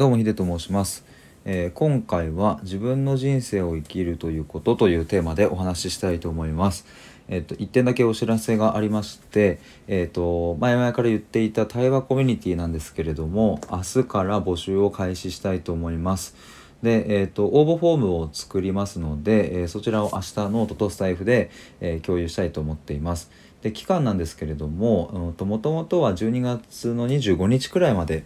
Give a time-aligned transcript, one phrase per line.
[0.00, 1.04] どうもヒデと申します、
[1.44, 6.86] えー今回は自分の人生を生きるということというテーマでお話ししたいと思います。
[7.28, 9.58] えっと一点だけお知らせがありまして、
[9.88, 16.34] えっと前々から言っていた対話コミュニティなんですけれども、明日から募集を開始したいと思います。
[16.82, 21.50] で、えっと応募フォームを作りますので、えーそちらを明日ノートとスタエフで、
[21.82, 23.30] えー共有したいと思っています。
[23.60, 28.24] で期間なんですけれどももともとは12月の25日くらいまで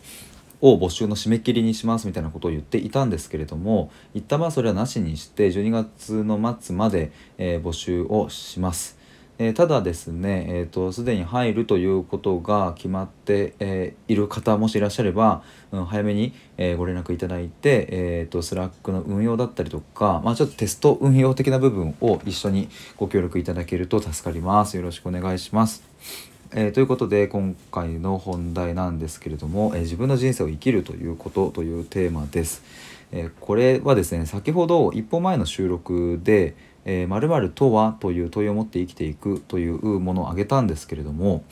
[0.65, 8.99] を募集の締め切りにしますみたいなことを言っていたんですけれども一旦まあそれはなしにして12月の末まで、えー募集をします。
[9.39, 24.79] えーただですね、えー、とすでに入るということが決まって、えーいる方もしいらっしゃれば、うん早めに、えーご連絡いただいて、えー、とスラックの運用だったりとか、まあ、ちょっとテスト運用的な部分を一緒にご協力いただけると助かります。
[24.79, 26.34] よろしくお願いします。
[26.57, 32.63] えーということで今回の本題なんですけれども、えー自分の人生を生きるということというテーマです。
[33.11, 36.55] えーこれはですね先ほど一歩前の収録で
[36.87, 41.43] 「えー〇〇とは?」という問いを持って生きていくというものを挙げたんですけれども、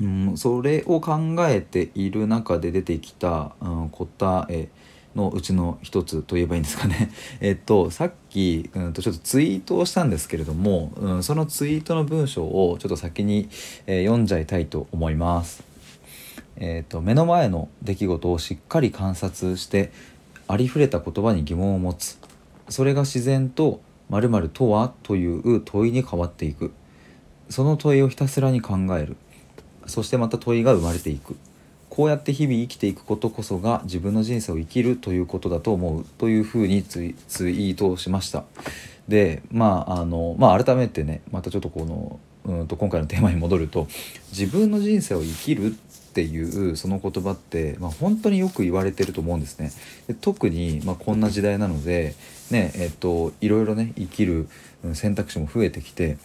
[0.00, 4.68] うん、それを考えている中で出てきた、うん、答え
[5.18, 7.10] のうちの一つと言えばいいんですかね。
[7.40, 13.48] えっとさっき、うん、とちょっとツイートをしたんですけれども、うん、そのツイートの文章をちょっと先に、
[13.86, 15.62] えー読んじゃいたいと思います。
[16.60, 19.92] えー、と目の前の出来事をしっかり観察して
[20.48, 22.18] ありふれた言葉に疑問を持つ
[22.68, 23.80] それが自然と
[24.10, 26.72] 「〇〇とは?」という問いに変わっていく
[27.48, 29.16] その問いをひたすらに考える
[29.86, 31.36] そしてまた問いが生まれていく
[31.98, 38.44] こうやって日々生きていくことこそが自分の人生を生きるということだと思うというふうにツイートをしました
[39.08, 43.88] でまああのまあ改めてねまたちょっとこのうんと今回のテーマに戻ると
[44.30, 49.72] 自分の人生を生きるっていうその言葉って、まあ、本当によく言われてると思うんですね。
[50.06, 52.14] で特に、まあ、こんな時代なので、
[52.52, 54.48] ねえっと、いろいろね生きる
[54.94, 56.16] 選択肢も増えてきて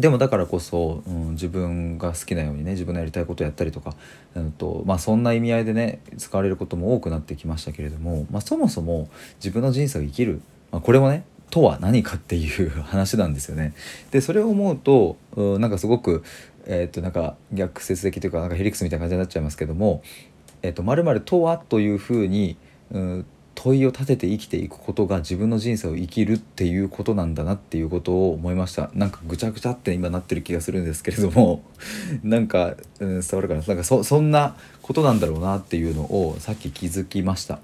[0.00, 3.94] でもだからこそ、うん、自分が好きなようにね自分のやりたいことをやったりとか、
[4.34, 10.40] うんとまあ、そんな意味合いでね使われることも多くなってきましたけれども、まあ、そもそも自分の人生を生きる、
[10.72, 13.74] まあ、これもねとは何かっていう 話なんですよね。
[14.10, 16.22] でそれを思うとうなんかすごく、
[16.66, 20.02] えー、となんか逆説的というかなんかヘリクスみたいな感じになっちゃいますけども
[20.62, 22.56] 「えー、と〇〇とは?」というふうに、
[22.92, 23.26] うん、
[23.62, 28.90] 問いを立てて生きていくことが自分の人生を生きるっていうことなんだなっていうことを思いました。
[28.94, 31.62] なんかぐちゃぐちゃって今なってる気がするんですけれども。
[32.24, 33.60] なんか、うん、伝わるかな。
[33.60, 37.60] なんかそそんなことなんだろうなっていうのをさっき気づきました。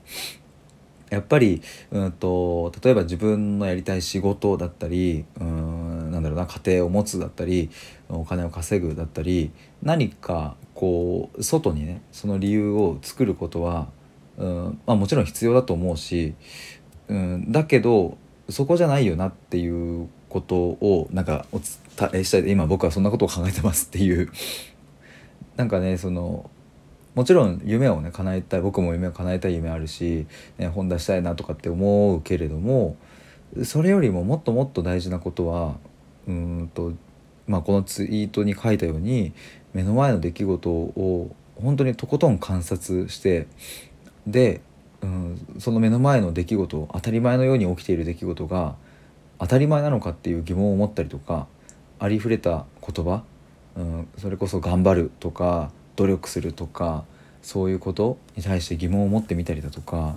[1.09, 7.71] やっぱり、うん、と例えば自分のやりたい仕事だったりうんなんだろうな家庭を持つだったり
[8.09, 9.53] お金を稼ぐだったり
[9.83, 13.89] 何かこう外にねその理由を作ることは、
[14.39, 16.35] うんまあ、もちろん必要だと思うし、
[17.09, 24.31] うん、だけどそこじゃないよなっていうことをなんかお伝えしたい今僕はそんなことを考えてますっていう。
[25.57, 26.51] なんかねその
[27.15, 30.27] もちろん夢をね叶えたい僕も夢を叶えたい夢あるし、
[30.59, 32.97] ね、本出したいなとかって思うけれども
[33.65, 35.79] それよりももっともっと大事なことは
[36.29, 36.93] うんと、
[37.47, 39.33] まあ、このツイートに書いたように
[39.73, 43.47] 目の前の出来事を本当にとことん観察して
[44.27, 44.61] で、
[45.03, 48.75] うん、その目の前の出来事当たり前のように起きている出来事が
[49.39, 51.47] 当たり前なのかっていう疑問を持ったりとか
[51.99, 53.23] ありふれた言葉、
[53.77, 57.05] うん、それこそ頑張るとか努力するとか
[57.43, 60.17] そういうことに対して疑問を持ってみたりだとか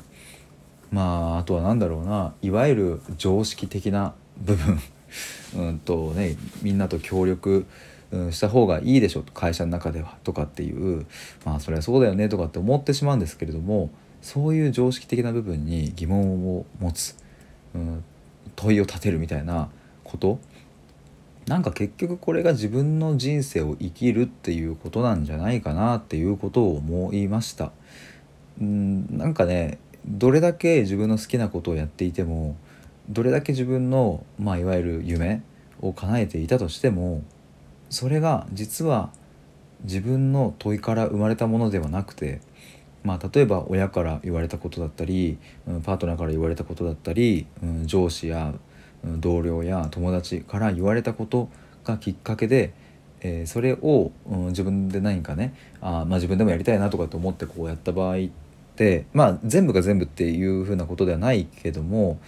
[0.91, 4.79] まああとは何だろうないわゆる常識的な部分。
[5.57, 7.69] うんとねみんなと協力して
[8.11, 11.05] うんした方がいいでしょ会社の中ではとかっていう
[11.45, 13.89] まあそれはそうだよねとかって思ってしまうんですけれども
[14.21, 17.15] そういう常識的な部分に疑問を持つ、
[17.75, 18.03] うん、
[18.55, 19.69] 問いを立てるみたいな
[20.03, 20.39] こと
[21.47, 27.71] なんか結局これが自分の人生を生きるっていうことなんじゃないかなっていうことを思いました。
[28.61, 32.55] うんなんかねどれだけ自分の好きなことをやっていても
[33.09, 35.41] どれだけ自分の、まあ、いわゆる夢
[35.81, 37.23] を叶えていたとしても
[37.89, 39.11] それが実は
[39.83, 42.41] 自分の問いから生まれたものではなくて、
[43.03, 45.37] まあ、例えば親から言われたことだったり
[45.83, 47.47] パートナーから言われたことだったり
[47.85, 48.53] 上司や
[49.03, 51.49] 同僚や友達から言われたこと
[51.83, 52.73] がきっかけで、
[53.21, 58.19] えーそれを、うん自分で何かねあ、まあ、自分でもやりたいなとかと思ってこうやった場合っ
[58.75, 62.19] てまあ全部が全部っていうふうなことではないけども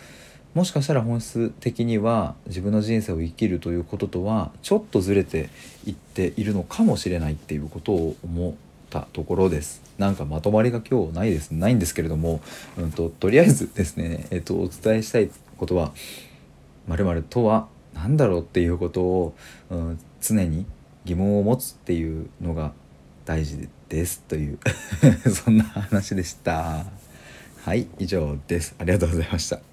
[0.53, 5.49] もしかしたら本質的には自分の人生を生きるということとはちょっとずれて
[5.85, 8.53] いっているのかもしれないっていうことを思っ
[8.89, 12.41] たところですなんかまとまりが今日ないですないんですけれども、
[12.77, 15.93] うんと、とりあえずですね、えっと、お伝えしたいことは
[16.87, 19.33] 「まるとは何だろう?」っていうことを、
[19.69, 20.65] うん、常に
[21.05, 22.73] 疑問を持つっていうのが
[23.23, 24.59] 大事ですという
[25.31, 26.85] そんな話でした。
[27.63, 28.75] はい以上です。
[28.79, 29.70] ありがとうございました。